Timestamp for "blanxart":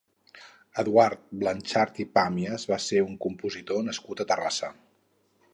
1.43-2.01